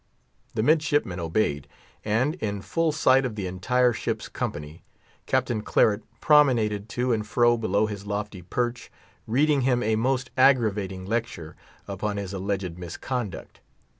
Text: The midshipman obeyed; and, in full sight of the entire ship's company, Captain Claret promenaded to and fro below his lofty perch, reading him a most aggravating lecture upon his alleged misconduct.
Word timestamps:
The 0.55 0.63
midshipman 0.63 1.19
obeyed; 1.19 1.67
and, 2.03 2.33
in 2.41 2.63
full 2.63 2.91
sight 2.91 3.23
of 3.23 3.35
the 3.35 3.45
entire 3.45 3.93
ship's 3.93 4.29
company, 4.29 4.81
Captain 5.27 5.61
Claret 5.61 6.01
promenaded 6.19 6.89
to 6.89 7.13
and 7.13 7.23
fro 7.23 7.55
below 7.55 7.85
his 7.85 8.07
lofty 8.07 8.41
perch, 8.41 8.91
reading 9.27 9.61
him 9.61 9.83
a 9.83 9.95
most 9.95 10.31
aggravating 10.35 11.05
lecture 11.05 11.55
upon 11.87 12.17
his 12.17 12.33
alleged 12.33 12.79
misconduct. 12.79 13.59